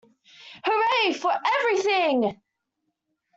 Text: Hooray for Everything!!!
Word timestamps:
Hooray 0.65 1.13
for 1.13 1.29
Everything!!! 1.31 2.41